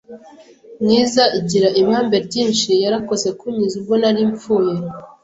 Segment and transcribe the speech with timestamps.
[0.81, 4.73] mwiza igira ibambe ryinshi yarakoze kunkiza ubwo nari mpfuye